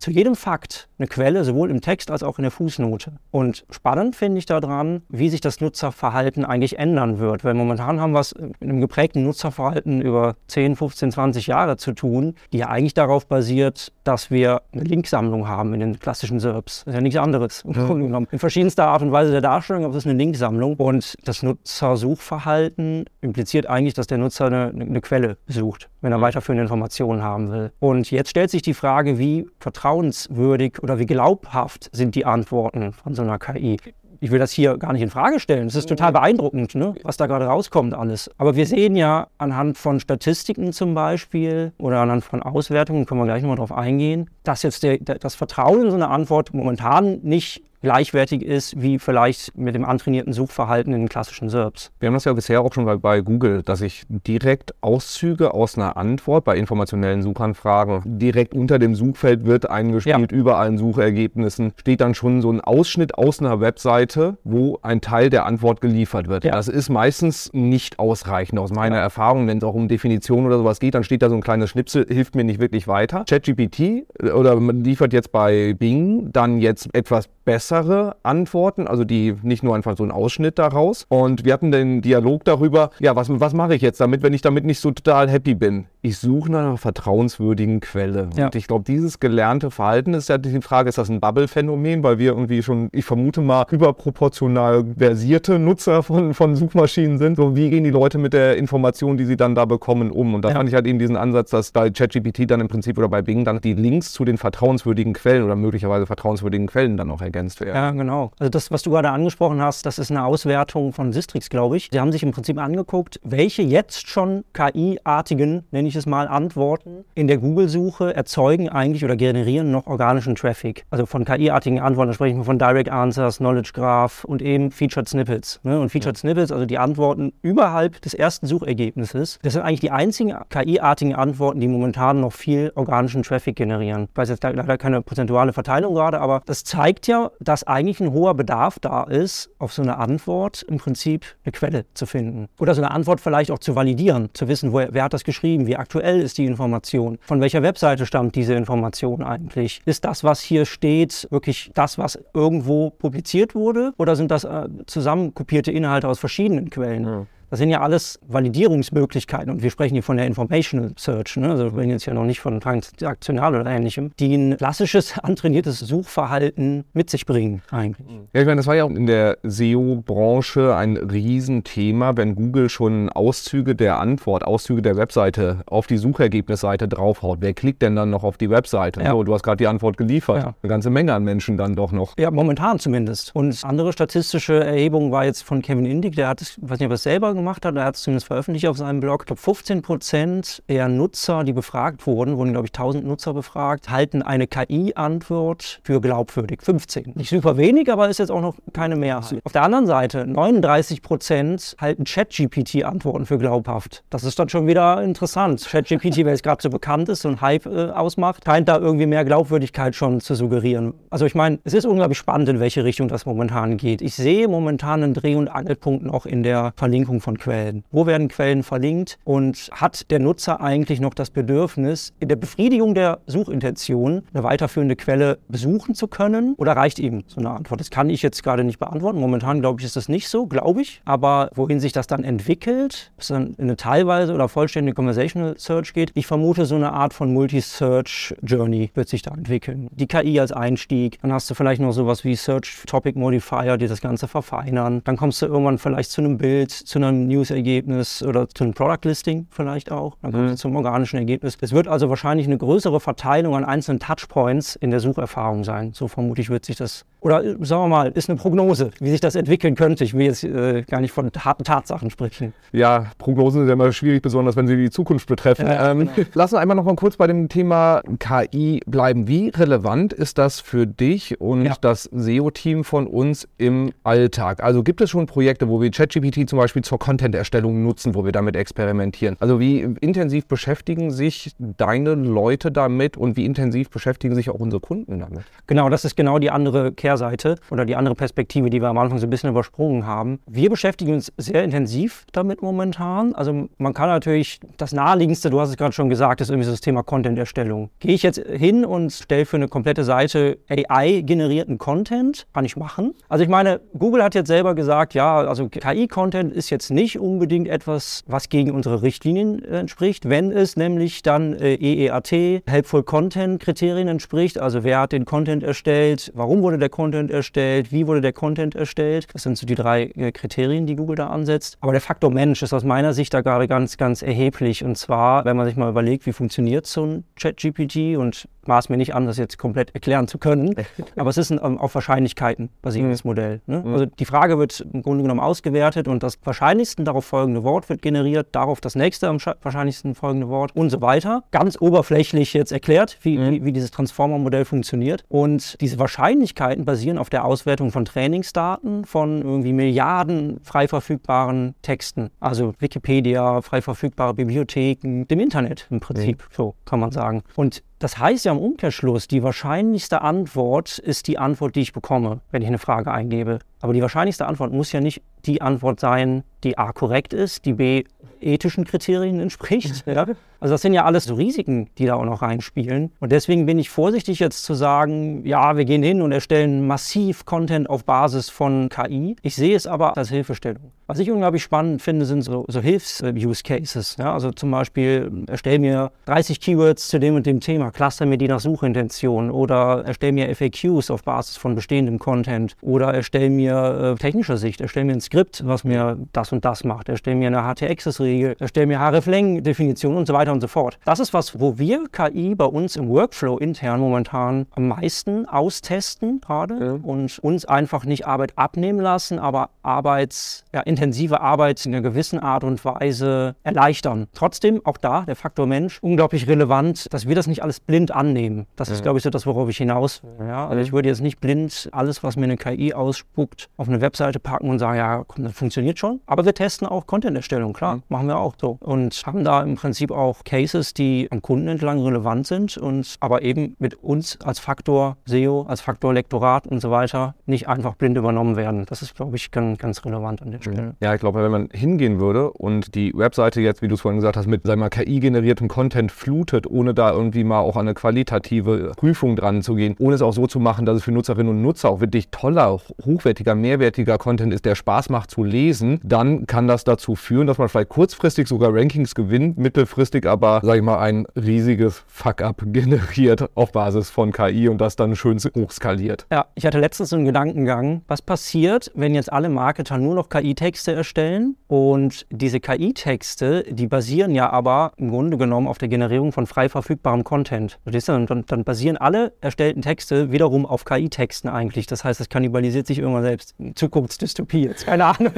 [0.00, 3.12] zu jedem Fakt eine Quelle, sowohl im Text als auch in der Fußnote.
[3.30, 7.44] Und spannend finde ich daran, wie sich das Nutzerverhalten eigentlich ändern wird.
[7.44, 11.92] Weil momentan haben wir es mit einem geprägten Nutzerverhalten über 10, 15, 20 Jahre zu
[11.92, 16.84] tun, die ja eigentlich darauf basiert, dass wir eine Linksammlung haben in den klassischen SERPs.
[16.84, 18.26] Das ist ja nichts anderes im Grunde genommen.
[18.30, 20.76] In verschiedenster Art und Weise der Darstellung, aber es ist eine Linksammlung.
[20.76, 26.62] Und das Nutzersuchverhalten impliziert eigentlich, dass der Nutzer eine, eine Quelle sucht, wenn er weiterführende
[26.62, 27.70] Informationen haben will.
[27.80, 28.74] Und jetzt stellt sich die
[29.10, 33.78] Frage, wie vertrauenswürdig oder wie glaubhaft sind die Antworten von so einer KI?
[34.22, 35.66] ich will das hier gar nicht in Frage stellen.
[35.66, 38.30] Es ist total beeindruckend, ne, was da gerade rauskommt alles.
[38.36, 43.24] Aber wir sehen ja anhand von Statistiken zum Beispiel oder anhand von Auswertungen, können wir
[43.24, 47.20] gleich nochmal drauf eingehen, dass jetzt der, der, das Vertrauen in so eine Antwort momentan
[47.22, 51.90] nicht gleichwertig ist wie vielleicht mit dem antrainierten Suchverhalten in den klassischen SERPs.
[51.98, 55.76] Wir haben das ja bisher auch schon bei, bei Google, dass ich direkt Auszüge aus
[55.76, 60.38] einer Antwort bei informationellen Suchanfragen direkt unter dem Suchfeld wird eingespielt, ja.
[60.38, 65.30] über allen Suchergebnissen steht dann schon so ein Ausschnitt aus einer Webseite, wo ein Teil
[65.30, 66.44] der Antwort geliefert wird.
[66.44, 66.52] Ja.
[66.52, 69.02] Das ist meistens nicht ausreichend aus meiner ja.
[69.02, 71.70] Erfahrung, wenn es auch um Definition oder sowas geht, dann steht da so ein kleines
[71.70, 73.24] Schnipsel, hilft mir nicht wirklich weiter.
[73.28, 77.28] ChatGPT äh, oder man liefert jetzt bei Bing dann jetzt etwas
[77.70, 81.06] bessere Antworten, also die nicht nur einfach so ein Ausschnitt daraus.
[81.08, 84.42] Und wir hatten den Dialog darüber, ja, was, was mache ich jetzt damit, wenn ich
[84.42, 85.86] damit nicht so total happy bin?
[86.02, 88.30] Ich suche nach einer vertrauenswürdigen Quelle.
[88.34, 88.46] Ja.
[88.46, 92.18] Und ich glaube, dieses gelernte Verhalten ist ja die Frage, ist das ein Bubble-Phänomen, weil
[92.18, 97.36] wir irgendwie schon, ich vermute mal, überproportional versierte Nutzer von, von Suchmaschinen sind.
[97.36, 100.34] So, wie gehen die Leute mit der Information, die sie dann da bekommen, um?
[100.34, 100.54] Und da ja.
[100.54, 103.44] fand ich halt eben diesen Ansatz, dass bei ChatGPT dann im Prinzip oder bei Bing
[103.44, 107.76] dann die Links zu den vertrauenswürdigen Quellen oder möglicherweise vertrauenswürdigen Quellen dann auch ergänzt werden.
[107.76, 108.30] Ja, genau.
[108.38, 111.90] Also das, was du gerade angesprochen hast, das ist eine Auswertung von Sistrix, glaube ich.
[111.92, 117.04] Sie haben sich im Prinzip angeguckt, welche jetzt schon KI-artigen, nenne ich es mal, Antworten
[117.14, 120.84] in der Google-Suche erzeugen eigentlich oder generieren noch organischen Traffic.
[120.90, 125.60] Also von KI-artigen Antworten sprechen wir von Direct Answers, Knowledge Graph und eben Featured Snippets.
[125.62, 125.80] Ne?
[125.80, 126.20] Und Featured ja.
[126.20, 131.60] Snippets, also die Antworten überhalb des ersten Suchergebnisses, das sind eigentlich die einzigen KI-artigen Antworten,
[131.60, 134.08] die momentan noch viel organischen Traffic generieren.
[134.10, 138.12] Ich weiß jetzt leider keine prozentuale Verteilung gerade, aber das zeigt ja, dass eigentlich ein
[138.12, 142.48] hoher Bedarf da ist, auf so eine Antwort im Prinzip eine Quelle zu finden.
[142.58, 145.66] Oder so eine Antwort vielleicht auch zu validieren, zu wissen, wo, wer hat das geschrieben,
[145.66, 149.80] wie aktuell ist die Information, von welcher Webseite stammt diese Information eigentlich.
[149.86, 153.92] Ist das, was hier steht, wirklich das, was irgendwo publiziert wurde?
[153.96, 157.04] Oder sind das äh, zusammenkopierte Inhalte aus verschiedenen Quellen?
[157.04, 157.26] Ja.
[157.50, 161.50] Das sind ja alles Validierungsmöglichkeiten und wir sprechen hier von der Informational Search, ne?
[161.50, 165.80] also wir sprechen jetzt ja noch nicht von transaktional oder ähnlichem, die ein klassisches antrainiertes
[165.80, 168.06] Suchverhalten mit sich bringen eigentlich.
[168.32, 173.08] Ja, ich meine, das war ja auch in der SEO-Branche ein Riesenthema, wenn Google schon
[173.08, 177.38] Auszüge der Antwort, Auszüge der Webseite auf die Suchergebnisseite draufhaut.
[177.40, 179.02] Wer klickt denn dann noch auf die Webseite?
[179.02, 179.10] Ja.
[179.10, 180.44] So, du hast gerade die Antwort geliefert.
[180.44, 180.54] Ja.
[180.62, 182.16] Eine ganze Menge an Menschen dann doch noch.
[182.16, 183.34] Ja, momentan zumindest.
[183.34, 186.92] Und andere statistische Erhebung war jetzt von Kevin Indig, der hat, ich weiß nicht, ob
[186.92, 189.82] es selber gemacht hat, er hat es zumindest veröffentlicht auf seinem Blog, ich glaube 15
[189.82, 195.80] Prozent der Nutzer, die befragt wurden, wurden glaube ich 1000 Nutzer befragt, halten eine KI-Antwort
[195.82, 196.62] für glaubwürdig.
[196.62, 197.12] 15.
[197.14, 199.40] Nicht super wenig, aber ist jetzt auch noch keine Mehrheit.
[199.44, 204.04] Auf der anderen Seite, 39 Prozent halten Chat-GPT-Antworten für glaubhaft.
[204.10, 205.60] Das ist dann schon wieder interessant.
[205.60, 209.24] Chat-GPT, wer jetzt gerade so bekannt ist und Hype äh, ausmacht, scheint da irgendwie mehr
[209.24, 210.94] Glaubwürdigkeit schon zu suggerieren.
[211.10, 214.02] Also ich meine, es ist unglaublich spannend, in welche Richtung das momentan geht.
[214.02, 217.84] Ich sehe momentan einen Dreh- und Angelpunkt noch in der Verlinkung von von Quellen.
[217.92, 222.94] Wo werden Quellen verlinkt und hat der Nutzer eigentlich noch das Bedürfnis, in der Befriedigung
[222.94, 227.78] der Suchintention eine weiterführende Quelle besuchen zu können oder reicht ihm so eine Antwort?
[227.78, 229.20] Das kann ich jetzt gerade nicht beantworten.
[229.20, 231.02] Momentan glaube ich, ist das nicht so, glaube ich.
[231.04, 235.54] Aber wohin sich das dann entwickelt, ob es dann in eine teilweise oder vollständige Conversational
[235.56, 239.88] Search geht, ich vermute, so eine Art von Multi-Search Journey wird sich da entwickeln.
[239.92, 243.86] Die KI als Einstieg, dann hast du vielleicht noch sowas wie Search Topic Modifier, die
[243.86, 245.02] das Ganze verfeinern.
[245.04, 249.46] Dann kommst du irgendwann vielleicht zu einem Bild, zu einer News-Ergebnis oder zu einem Product-Listing
[249.50, 250.16] vielleicht auch.
[250.22, 250.56] Dann kommt mhm.
[250.56, 251.56] zum organischen Ergebnis.
[251.60, 255.92] Es wird also wahrscheinlich eine größere Verteilung an einzelnen Touchpoints in der Sucherfahrung sein.
[255.92, 259.20] So vermutlich wird sich das oder äh, sagen wir mal, ist eine Prognose, wie sich
[259.20, 260.04] das entwickeln könnte.
[260.04, 262.52] Ich will jetzt äh, gar nicht von harten Tatsachen sprechen.
[262.72, 265.66] Ja, Prognosen sind ja immer schwierig, besonders wenn sie die Zukunft betreffen.
[265.66, 266.28] Ja, ähm, genau.
[266.34, 269.28] Lass uns einmal noch mal kurz bei dem Thema KI bleiben.
[269.28, 271.74] Wie relevant ist das für dich und ja.
[271.80, 274.62] das SEO-Team von uns im Alltag?
[274.62, 278.32] Also gibt es schon Projekte, wo wir ChatGPT zum Beispiel zur Content-Erstellung nutzen, wo wir
[278.32, 279.36] damit experimentieren?
[279.40, 284.80] Also wie intensiv beschäftigen sich deine Leute damit und wie intensiv beschäftigen sich auch unsere
[284.80, 285.42] Kunden damit?
[285.66, 289.18] Genau, das ist genau die andere Kehrseite oder die andere Perspektive, die wir am Anfang
[289.18, 290.38] so ein bisschen übersprungen haben.
[290.46, 293.34] Wir beschäftigen uns sehr intensiv damit momentan.
[293.34, 296.80] Also man kann natürlich, das naheliegendste, du hast es gerade schon gesagt, ist irgendwie das
[296.80, 297.90] Thema Content-Erstellung.
[297.98, 302.46] Gehe ich jetzt hin und stelle für eine komplette Seite AI-generierten Content?
[302.54, 303.14] Kann ich machen.
[303.28, 307.66] Also ich meine, Google hat jetzt selber gesagt, ja, also KI-Content ist jetzt nicht unbedingt
[307.66, 314.06] etwas, was gegen unsere Richtlinien entspricht, wenn es nämlich dann äh, EEAT, Helpful Content Kriterien
[314.06, 314.60] entspricht.
[314.60, 316.99] Also wer hat den Content erstellt, warum wurde der Content
[317.30, 319.26] erstellt, wie wurde der Content erstellt.
[319.32, 321.78] Das sind so die drei äh, Kriterien, die Google da ansetzt.
[321.80, 324.84] Aber der Faktor Mensch ist aus meiner Sicht da gerade ganz, ganz erheblich.
[324.84, 328.96] Und zwar, wenn man sich mal überlegt, wie funktioniert so ein Chat-GPT und maß mir
[328.96, 330.74] nicht an, das jetzt komplett erklären zu können.
[331.16, 333.30] Aber es ist ein um, auf Wahrscheinlichkeiten basierendes mhm.
[333.30, 333.60] Modell.
[333.66, 333.82] Ne?
[333.84, 333.92] Mhm.
[333.92, 338.02] Also die Frage wird im Grunde genommen ausgewertet und das wahrscheinlichsten darauf folgende Wort wird
[338.02, 341.44] generiert, darauf das nächste am wahrscheinlichsten folgende Wort und so weiter.
[341.50, 343.50] Ganz oberflächlich jetzt erklärt, wie, mhm.
[343.50, 345.24] wie, wie dieses Transformer-Modell funktioniert.
[345.28, 352.30] Und diese Wahrscheinlichkeiten basieren auf der Auswertung von Trainingsdaten von irgendwie Milliarden frei verfügbaren Texten.
[352.40, 357.42] Also Wikipedia, frei verfügbare Bibliotheken, dem Internet im Prinzip, so kann man sagen.
[357.56, 362.40] Und das heißt ja im Umkehrschluss, die wahrscheinlichste Antwort ist die Antwort, die ich bekomme,
[362.50, 363.60] wenn ich eine Frage eingebe.
[363.80, 367.72] Aber die wahrscheinlichste Antwort muss ja nicht die Antwort sein, die A korrekt ist, die
[367.72, 368.04] B
[368.40, 370.04] ethischen Kriterien entspricht.
[370.10, 370.26] Ja?
[370.60, 373.12] Also das sind ja alles so Risiken, die da auch noch reinspielen.
[373.20, 377.44] Und deswegen bin ich vorsichtig jetzt zu sagen, ja, wir gehen hin und erstellen massiv
[377.44, 379.36] Content auf Basis von KI.
[379.42, 380.92] Ich sehe es aber als Hilfestellung.
[381.06, 384.16] Was ich unglaublich spannend finde, sind so, so Hilfs-Use-Cases.
[384.18, 384.34] Ja?
[384.34, 388.48] Also zum Beispiel, erstell mir 30 Keywords zu dem und dem Thema, cluster mir die
[388.48, 394.14] nach Suchintention oder erstell mir FAQs auf Basis von bestehendem Content oder erstell mir äh,
[394.16, 397.62] technischer Sicht, erstell mir ein Skript, was mir das und das macht, erstell mir eine
[397.62, 400.98] HT-Access-Regel, erstell mir href-Leng-Definition und so weiter weiter und so fort.
[401.04, 406.40] Das ist was, wo wir KI bei uns im Workflow intern momentan am meisten austesten
[406.40, 406.98] gerade ja.
[407.02, 412.38] und uns einfach nicht Arbeit abnehmen lassen, aber Arbeits, ja, intensive Arbeit in einer gewissen
[412.38, 414.28] Art und Weise erleichtern.
[414.34, 418.66] Trotzdem, auch da, der Faktor Mensch, unglaublich relevant, dass wir das nicht alles blind annehmen.
[418.76, 418.94] Das ja.
[418.94, 420.46] ist, glaube ich, so das, worauf ich hinaus will.
[420.46, 420.68] Ja?
[420.68, 424.40] Also ich würde jetzt nicht blind alles, was mir eine KI ausspuckt, auf eine Webseite
[424.40, 426.20] packen und sagen, ja, komm, das funktioniert schon.
[426.26, 428.02] Aber wir testen auch Content-Erstellung, klar, mhm.
[428.08, 428.78] machen wir auch so.
[428.80, 433.42] Und haben da im Prinzip auch Cases, die am Kunden entlang relevant sind und aber
[433.42, 438.16] eben mit uns als Faktor SEO, als Faktor Lektorat und so weiter nicht einfach blind
[438.16, 438.86] übernommen werden.
[438.86, 440.94] Das ist, glaube ich, ganz, ganz relevant an der Stelle.
[441.00, 444.18] Ja, ich glaube, wenn man hingehen würde und die Webseite jetzt, wie du es vorhin
[444.18, 448.92] gesagt hast, mit wir, KI-generiertem Content flutet, ohne da irgendwie mal auch an eine qualitative
[448.96, 451.62] Prüfung dran zu gehen, ohne es auch so zu machen, dass es für Nutzerinnen und
[451.62, 456.66] Nutzer auch wirklich toller, hochwertiger, mehrwertiger Content ist, der Spaß macht zu lesen, dann kann
[456.68, 460.98] das dazu führen, dass man vielleicht kurzfristig sogar Rankings gewinnt, mittelfristig aber, sag ich mal,
[460.98, 466.26] ein riesiges Fuck-up generiert auf Basis von KI und das dann schön hochskaliert.
[466.30, 470.92] Ja, ich hatte letztens einen Gedankengang, was passiert, wenn jetzt alle Marketer nur noch KI-Texte
[470.92, 476.46] erstellen und diese KI-Texte, die basieren ja aber im Grunde genommen auf der Generierung von
[476.46, 477.78] frei verfügbarem Content.
[477.84, 481.86] Dann, dann basieren alle erstellten Texte wiederum auf KI-Texten eigentlich.
[481.86, 483.39] Das heißt, es kannibalisiert sich irgendwann selbst.
[483.74, 485.32] Zukunftsdystopie, jetzt keine Ahnung.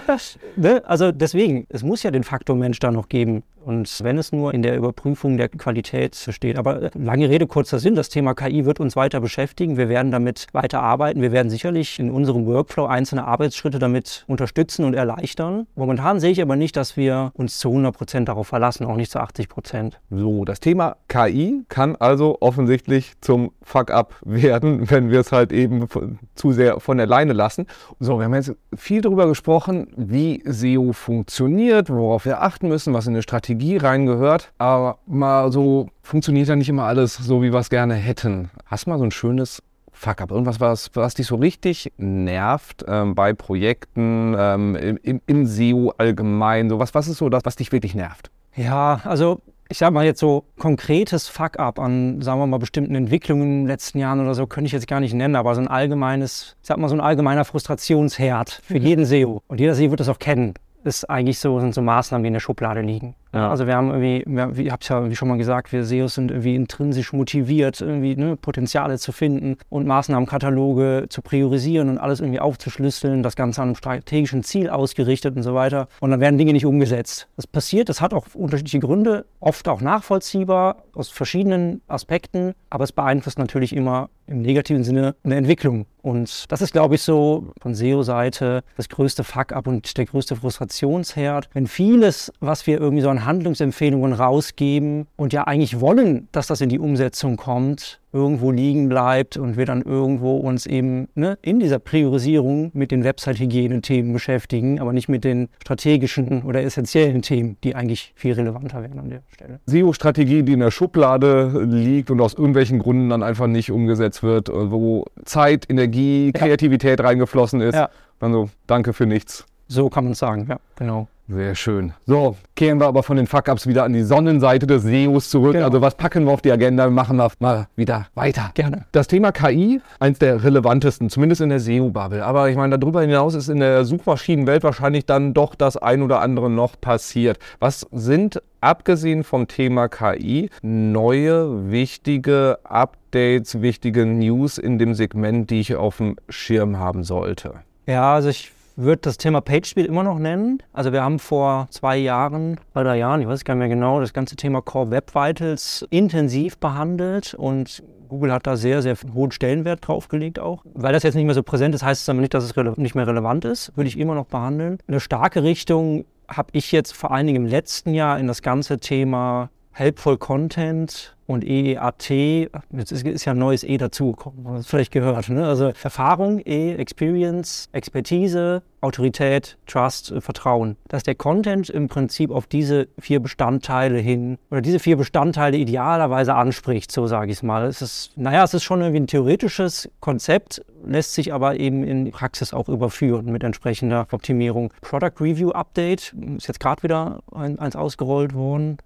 [0.56, 0.82] ne?
[0.84, 3.42] Also deswegen, es muss ja den Faktor Mensch da noch geben.
[3.64, 6.58] Und wenn es nur in der Überprüfung der Qualität steht.
[6.58, 9.76] Aber äh, lange Rede, kurzer Sinn, das Thema KI wird uns weiter beschäftigen.
[9.76, 11.20] Wir werden damit weiter arbeiten.
[11.20, 15.66] Wir werden sicherlich in unserem Workflow einzelne Arbeitsschritte damit unterstützen und erleichtern.
[15.74, 19.10] Momentan sehe ich aber nicht, dass wir uns zu 100 Prozent darauf verlassen, auch nicht
[19.10, 20.00] zu 80 Prozent.
[20.10, 25.86] So, das Thema KI kann also offensichtlich zum Fuck-up werden, wenn wir es halt eben
[26.34, 27.66] zu sehr von alleine lassen.
[28.00, 33.06] So, wir haben jetzt viel darüber gesprochen, wie SEO funktioniert, worauf wir achten müssen, was
[33.06, 34.52] in eine Strategie reingehört.
[34.58, 38.50] Aber mal so funktioniert ja nicht immer alles so, wie wir es gerne hätten.
[38.66, 43.16] Hast du mal so ein schönes Fuck-up, irgendwas, was, was dich so richtig nervt ähm,
[43.16, 47.72] bei Projekten, ähm, im, im SEO allgemein, so was, was ist so das, was dich
[47.72, 48.30] wirklich nervt?
[48.54, 53.42] Ja, also ich sag mal jetzt so konkretes Fuck-up an, sagen wir mal, bestimmten Entwicklungen
[53.42, 55.68] in den letzten Jahren oder so, könnte ich jetzt gar nicht nennen, aber so ein
[55.68, 59.42] allgemeines, ich sag mal, so ein allgemeiner Frustrationsherd für jeden SEO.
[59.48, 62.32] Und jeder SEO wird das auch kennen ist eigentlich so, sind so Maßnahmen, die in
[62.32, 63.14] der Schublade liegen.
[63.34, 63.50] Ja.
[63.50, 66.14] Also wir haben irgendwie, wir, ich habe es ja irgendwie schon mal gesagt, wir SEOs
[66.14, 72.20] sind irgendwie intrinsisch motiviert, irgendwie ne, Potenziale zu finden und Maßnahmenkataloge zu priorisieren und alles
[72.20, 75.88] irgendwie aufzuschlüsseln, das Ganze an einem strategischen Ziel ausgerichtet und so weiter.
[76.00, 77.28] Und dann werden Dinge nicht umgesetzt.
[77.36, 82.92] Das passiert, das hat auch unterschiedliche Gründe, oft auch nachvollziehbar aus verschiedenen Aspekten, aber es
[82.92, 85.86] beeinflusst natürlich immer im negativen Sinne eine Entwicklung.
[86.02, 91.48] Und das ist, glaube ich, so von SEO-Seite das größte Fuck-up und der größte Frustrationsherd.
[91.52, 96.60] Wenn vieles, was wir irgendwie so an Handlungsempfehlungen rausgeben und ja eigentlich wollen, dass das
[96.60, 101.60] in die Umsetzung kommt, irgendwo liegen bleibt und wir dann irgendwo uns eben ne, in
[101.60, 107.74] dieser Priorisierung mit den Website-Hygiene-Themen beschäftigen, aber nicht mit den strategischen oder essentiellen Themen, die
[107.74, 109.60] eigentlich viel relevanter wären an der Stelle.
[109.66, 114.48] SEO-Strategie, die in der Schublade liegt und aus irgendwelchen Gründen dann einfach nicht umgesetzt wird,
[114.48, 117.74] wo Zeit, Energie, Kreativität reingeflossen ist.
[117.74, 117.90] Ja.
[118.20, 119.44] Dann so, danke für nichts.
[119.68, 121.08] So kann man es sagen, ja, genau.
[121.30, 121.92] Sehr schön.
[122.06, 125.52] So, kehren wir aber von den Fuck-Ups wieder an die Sonnenseite des SEOs zurück.
[125.52, 125.66] Genau.
[125.66, 126.88] Also was packen wir auf die Agenda?
[126.88, 128.50] Machen wir mal wieder weiter.
[128.54, 128.86] Gerne.
[128.92, 132.24] Das Thema KI, eins der relevantesten, zumindest in der SEO-Bubble.
[132.24, 136.22] Aber ich meine, darüber hinaus ist in der Suchmaschinenwelt wahrscheinlich dann doch das ein oder
[136.22, 137.38] andere noch passiert.
[137.58, 145.60] Was sind, abgesehen vom Thema KI, neue, wichtige Updates, wichtige News in dem Segment, die
[145.60, 147.52] ich auf dem Schirm haben sollte?
[147.86, 150.62] Ja, also ich würde das Thema PageSpeed immer noch nennen.
[150.72, 154.00] Also wir haben vor zwei Jahren, zwei, drei Jahren, ich weiß gar nicht mehr genau,
[154.00, 159.32] das ganze Thema Core Web Vitals intensiv behandelt und Google hat da sehr, sehr hohen
[159.32, 160.62] Stellenwert draufgelegt auch.
[160.74, 162.94] Weil das jetzt nicht mehr so präsent ist, heißt es aber nicht, dass es nicht
[162.94, 163.76] mehr relevant ist.
[163.76, 164.78] Würde ich immer noch behandeln.
[164.86, 168.78] Eine starke Richtung habe ich jetzt vor allen Dingen im letzten Jahr in das ganze
[168.78, 175.28] Thema Helpful Content und EEAT, jetzt ist, ist ja ein neues E dazugekommen, vielleicht gehört.
[175.28, 175.46] Ne?
[175.46, 180.76] Also Erfahrung, E, Experience, Expertise, Autorität, Trust, äh, Vertrauen.
[180.88, 186.34] Dass der Content im Prinzip auf diese vier Bestandteile hin oder diese vier Bestandteile idealerweise
[186.34, 187.66] anspricht, so sage ich es mal.
[187.66, 192.04] Es ist, naja, es ist schon irgendwie ein theoretisches Konzept, lässt sich aber eben in
[192.04, 194.72] die Praxis auch überführen mit entsprechender Optimierung.
[194.80, 198.78] Product Review Update ist jetzt gerade wieder ein, eins ausgerollt worden.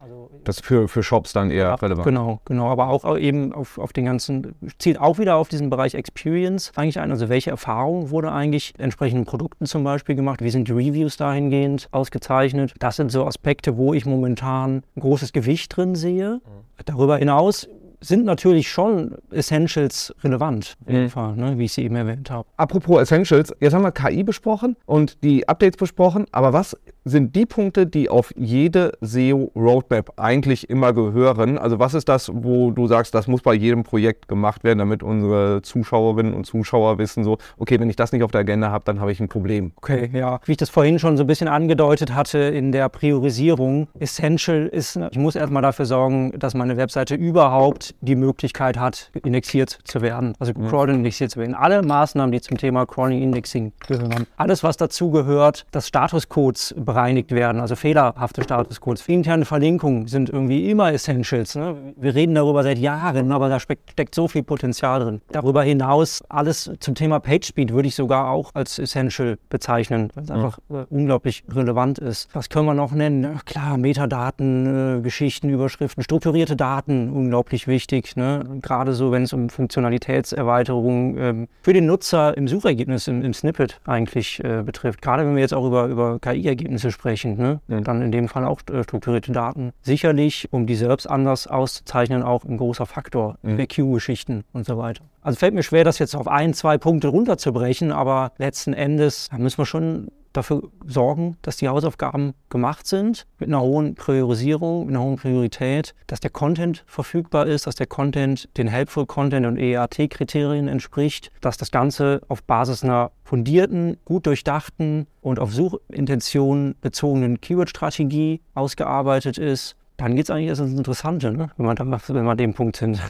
[0.44, 2.04] Das ist für, für Shops dann eher relevant.
[2.04, 2.68] Genau, genau.
[2.68, 6.98] Aber auch eben auf, auf den ganzen, zielt auch wieder auf diesen Bereich Experience eigentlich
[6.98, 7.10] ein.
[7.10, 10.42] Also welche Erfahrung wurde eigentlich entsprechenden Produkten zum Beispiel gemacht?
[10.42, 12.74] Wie sind die Reviews dahingehend ausgezeichnet?
[12.78, 16.40] Das sind so Aspekte, wo ich momentan ein großes Gewicht drin sehe.
[16.84, 17.68] Darüber hinaus
[18.00, 21.10] sind natürlich schon Essentials relevant, auf jeden Mhm.
[21.10, 22.48] Fall, ne, wie ich sie eben erwähnt habe.
[22.56, 27.46] Apropos Essentials, jetzt haben wir KI besprochen und die Updates besprochen, aber was sind die
[27.46, 31.58] Punkte, die auf jede SEO-Roadmap eigentlich immer gehören?
[31.58, 35.02] Also was ist das, wo du sagst, das muss bei jedem Projekt gemacht werden, damit
[35.02, 38.84] unsere Zuschauerinnen und Zuschauer wissen, so, okay, wenn ich das nicht auf der Agenda habe,
[38.84, 39.72] dann habe ich ein Problem.
[39.76, 40.40] Okay, ja.
[40.44, 44.98] Wie ich das vorhin schon so ein bisschen angedeutet hatte in der Priorisierung, Essential ist,
[45.10, 50.34] ich muss erstmal dafür sorgen, dass meine Webseite überhaupt die Möglichkeit hat, indexiert zu werden,
[50.38, 51.54] also crawling indexiert zu werden.
[51.54, 57.30] Alle Maßnahmen, die zum Thema Crawling Indexing gehören, alles, was dazu gehört, dass Statuscodes bereinigt
[57.30, 59.08] werden, also fehlerhafte Statuscodes.
[59.08, 61.54] Interne Verlinkungen sind irgendwie immer Essentials.
[61.54, 61.74] Ne?
[61.96, 65.22] Wir reden darüber seit Jahren, aber da steckt, so viel Potenzial drin.
[65.30, 70.30] Darüber hinaus, alles zum Thema PageSpeed würde ich sogar auch als Essential bezeichnen, weil es
[70.30, 72.28] einfach äh, unglaublich relevant ist.
[72.34, 73.40] Was können wir noch nennen?
[73.46, 78.16] Klar, Metadaten, äh, Geschichten, Überschriften, strukturierte Daten, unglaublich wichtig.
[78.16, 78.58] Ne?
[78.60, 83.80] Gerade so, wenn es um Funktionalitätserweiterungen ähm, für den Nutzer im Suchergebnis, im, im Snippet
[83.86, 85.00] eigentlich äh, betrifft.
[85.00, 87.60] Gerade wenn wir jetzt auch über, über KI-Ergebnisse sprechen, ne?
[87.68, 89.72] dann in dem Fall auch äh, strukturierte Daten.
[89.82, 93.38] Sicherlich, um die selbst anders auszuzeichnen, auch ein großer Faktor.
[93.42, 95.04] FAQ-Geschichten und so weiter.
[95.20, 99.38] Also fällt mir schwer, das jetzt auf ein, zwei Punkte runterzubrechen, aber letzten Endes da
[99.38, 104.94] müssen wir schon dafür sorgen, dass die Hausaufgaben gemacht sind, mit einer hohen Priorisierung, mit
[104.94, 109.58] einer hohen Priorität, dass der Content verfügbar ist, dass der Content den Helpful Content und
[109.58, 117.40] EAT-Kriterien entspricht, dass das Ganze auf Basis einer fundierten, gut durchdachten und auf Suchintention bezogenen
[117.40, 119.76] Keyword-Strategie ausgearbeitet ist.
[119.96, 121.50] Dann geht es eigentlich erst ins Interessante, ne?
[121.56, 123.00] wenn, wir an dem Punkt sind.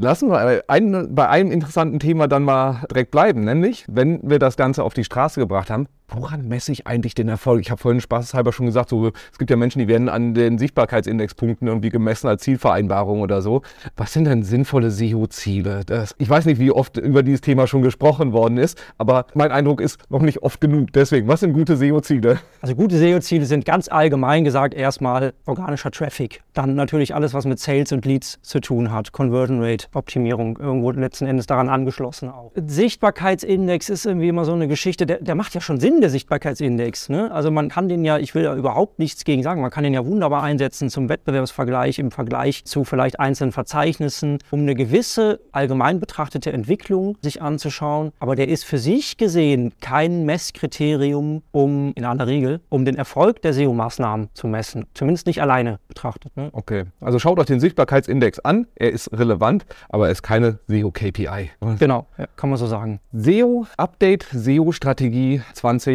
[0.00, 4.56] Lassen wir ein, bei einem interessanten Thema dann mal direkt bleiben, nämlich, wenn wir das
[4.56, 7.60] Ganze auf die Straße gebracht haben, woran messe ich eigentlich den Erfolg?
[7.60, 10.58] Ich habe vorhin spaßeshalber schon gesagt, so, es gibt ja Menschen, die werden an den
[10.58, 13.62] Sichtbarkeitsindexpunkten irgendwie gemessen als Zielvereinbarung oder so.
[13.96, 15.82] Was sind denn sinnvolle SEO-Ziele?
[16.18, 19.80] Ich weiß nicht, wie oft über dieses Thema schon gesprochen worden ist, aber mein Eindruck
[19.80, 20.92] ist noch nicht oft genug.
[20.92, 22.38] Deswegen, was sind gute SEO-Ziele?
[22.62, 26.42] Also gute SEO-Ziele sind ganz allgemein gesagt erstmal organischer Traffic.
[26.54, 29.12] Dann natürlich alles, was mit Sales und Leads zu tun hat.
[29.12, 32.52] Conversion Rate, Optimierung, irgendwo letzten Endes daran angeschlossen auch.
[32.54, 36.10] Sichtbarkeitsindex ist irgendwie immer so eine Geschichte, der, der macht ja schon Sinn, schön, der
[36.10, 37.08] Sichtbarkeitsindex.
[37.08, 37.30] Ne?
[37.32, 39.94] Also man kann den ja, ich will da überhaupt nichts gegen sagen, man kann den
[39.94, 45.98] ja wunderbar einsetzen zum Wettbewerbsvergleich, im Vergleich zu vielleicht einzelnen Verzeichnissen, um eine gewisse allgemein
[45.98, 48.12] betrachtete Entwicklung sich anzuschauen.
[48.20, 53.42] Aber der ist für sich gesehen kein Messkriterium, um in aller Regel, um den Erfolg
[53.42, 54.86] der SEO-Maßnahmen zu messen.
[54.94, 56.36] Zumindest nicht alleine betrachtet.
[56.36, 56.50] Ne?
[56.52, 58.68] Okay, also schaut euch den Sichtbarkeitsindex an.
[58.76, 61.50] Er ist relevant, aber er ist keine SEO-KPI.
[61.80, 63.00] Genau, ja, kann man so sagen.
[63.12, 65.42] SEO-Update, SEO-Strategie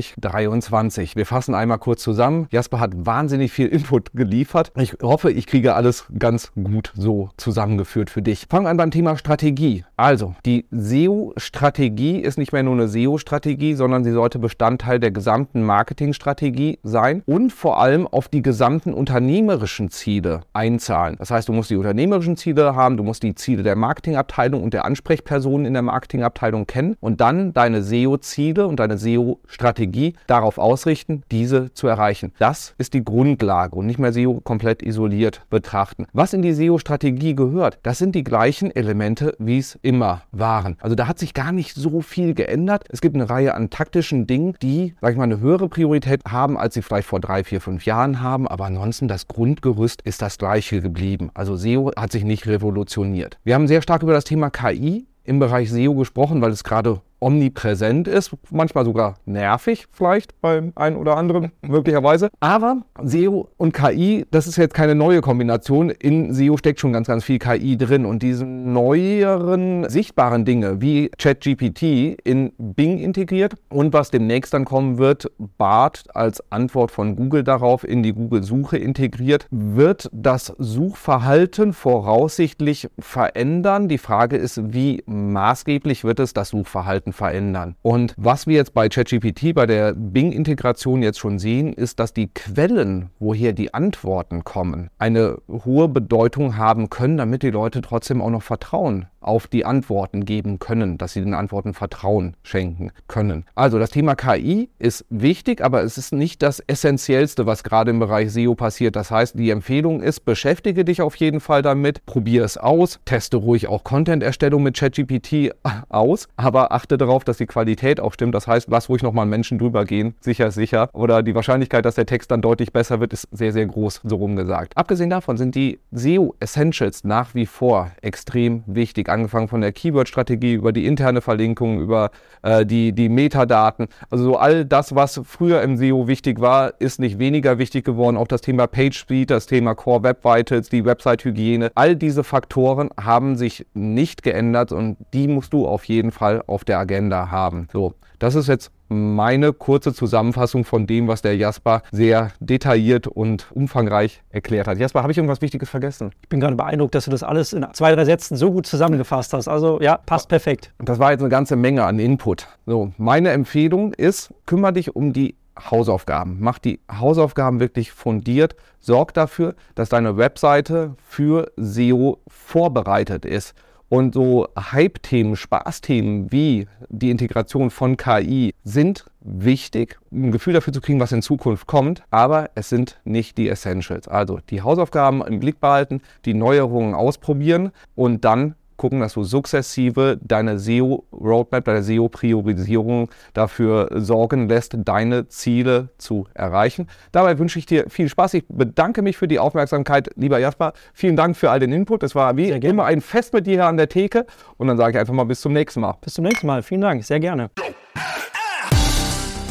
[0.02, 1.16] 2023.
[1.16, 2.48] Wir fassen einmal kurz zusammen.
[2.52, 4.72] Jasper hat wahnsinnig viel Input geliefert.
[4.76, 8.48] Ich hoffe, ich kriege alles ganz gut so zusammengeführt für dich.
[8.50, 9.86] Fangen wir an beim Thema Strategie.
[9.98, 15.64] Also, die SEO-Strategie ist nicht mehr nur eine SEO-Strategie, sondern sie sollte Bestandteil der gesamten
[15.64, 21.16] Marketingstrategie sein und vor allem auf die gesamten unternehmerischen Ziele einzahlen.
[21.20, 24.74] Das heißt, du musst die unternehmerischen Ziele haben, du musst die Ziele der Marketingabteilung und
[24.74, 29.83] der Ansprechpersonen in der Marketingabteilung kennen und dann deine SEO-Ziele und deine SEO-Strategie
[30.28, 32.34] darauf ausrichten, diese zu erreichen.
[32.40, 36.06] Das ist die Grundlage und nicht mehr SEO komplett isoliert betrachten.
[36.14, 40.78] Was in die SEO-Strategie gehört, das sind die gleichen Elemente, wie es immer waren.
[40.82, 42.86] Also da hat sich gar nicht so viel geändert.
[42.90, 46.58] Es gibt eine Reihe an taktischen Dingen, die, sag ich mal, eine höhere Priorität haben,
[46.58, 48.48] als sie vielleicht vor drei, vier, fünf Jahren haben.
[48.48, 51.30] Aber ansonsten das Grundgerüst ist das gleiche geblieben.
[51.34, 53.38] Also SEO hat sich nicht revolutioniert.
[53.44, 57.02] Wir haben sehr stark über das Thema KI im Bereich SEO gesprochen, weil es gerade
[57.24, 62.30] omnipräsent ist, manchmal sogar nervig vielleicht beim einen oder anderen möglicherweise.
[62.40, 65.90] Aber SEO und KI, das ist jetzt keine neue Kombination.
[65.90, 71.10] In SEO steckt schon ganz, ganz viel KI drin und diese neueren sichtbaren Dinge wie
[71.18, 77.44] ChatGPT in Bing integriert und was demnächst dann kommen wird, BART als Antwort von Google
[77.44, 83.88] darauf in die Google-Suche integriert, wird das Suchverhalten voraussichtlich verändern.
[83.88, 87.76] Die Frage ist, wie maßgeblich wird es das Suchverhalten verändern.
[87.82, 92.28] Und was wir jetzt bei ChatGPT, bei der Bing-Integration jetzt schon sehen, ist, dass die
[92.28, 98.30] Quellen, woher die Antworten kommen, eine hohe Bedeutung haben können, damit die Leute trotzdem auch
[98.30, 103.46] noch Vertrauen auf die Antworten geben können, dass sie den Antworten Vertrauen schenken können.
[103.56, 108.00] Also das Thema KI ist wichtig, aber es ist nicht das Essentiellste, was gerade im
[108.00, 108.96] Bereich SEO passiert.
[108.96, 113.38] Das heißt, die Empfehlung ist, beschäftige dich auf jeden Fall damit, probiere es aus, teste
[113.38, 115.52] ruhig auch Content-Erstellung mit ChatGPT
[115.90, 118.36] aus, aber achte darauf, dass die Qualität auch stimmt.
[118.36, 120.90] Das heißt, lass ruhig nochmal Menschen drüber gehen, sicher ist sicher.
[120.94, 124.16] Oder die Wahrscheinlichkeit, dass der Text dann deutlich besser wird, ist sehr, sehr groß, so
[124.16, 124.76] rumgesagt.
[124.76, 130.72] Abgesehen davon sind die SEO-Essentials nach wie vor extrem wichtig angefangen von der Keyword-Strategie über
[130.72, 132.12] die interne Verlinkung, über
[132.42, 133.88] äh, die, die Metadaten.
[134.10, 138.18] Also so all das, was früher im SEO wichtig war, ist nicht weniger wichtig geworden.
[138.18, 141.72] Auch das Thema Page Speed, das Thema Core Web Vitals, die Website-Hygiene.
[141.76, 146.64] All diese Faktoren haben sich nicht geändert und die musst du auf jeden Fall auf
[146.64, 147.68] der Agenda haben.
[147.72, 153.48] So, das ist jetzt meine kurze Zusammenfassung von dem, was der Jasper sehr detailliert und
[153.52, 154.78] umfangreich erklärt hat.
[154.78, 156.12] Jasper, habe ich irgendwas Wichtiges vergessen?
[156.22, 159.34] Ich bin gerade beeindruckt, dass du das alles in zwei, drei Sätzen so gut zusammengefasst
[159.34, 159.48] hast.
[159.48, 160.72] Also ja, passt perfekt.
[160.80, 162.48] Das war jetzt eine ganze Menge an Input.
[162.66, 166.38] So, meine Empfehlung ist, kümmere dich um die Hausaufgaben.
[166.40, 168.56] Mach die Hausaufgaben wirklich fundiert.
[168.80, 173.54] Sorg dafür, dass deine Webseite für SEO vorbereitet ist.
[173.94, 180.74] Und so Hype-Themen, Spaßthemen wie die Integration von KI sind wichtig, um ein Gefühl dafür
[180.74, 184.08] zu kriegen, was in Zukunft kommt, aber es sind nicht die Essentials.
[184.08, 190.20] Also die Hausaufgaben im Blick behalten, die Neuerungen ausprobieren und dann gucken, dass du sukzessive
[190.22, 196.88] deine SEO-Roadmap, deine SEO-Priorisierung dafür sorgen lässt, deine Ziele zu erreichen.
[197.14, 198.34] Dabei wünsche ich dir viel Spaß.
[198.34, 200.74] Ich bedanke mich für die Aufmerksamkeit, lieber Jasper.
[200.94, 202.04] Vielen Dank für all den Input.
[202.04, 204.26] Es war wie immer ein Fest mit dir hier an der Theke.
[204.58, 205.96] Und dann sage ich einfach mal bis zum nächsten Mal.
[206.02, 206.62] Bis zum nächsten Mal.
[206.62, 207.06] Vielen Dank.
[207.06, 207.52] Sehr gerne.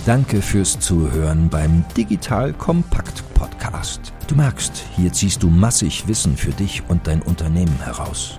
[0.04, 4.12] Danke fürs Zuhören beim Digital Kompakt Podcast.
[4.28, 8.38] Du merkst, hier ziehst du massig Wissen für dich und dein Unternehmen heraus.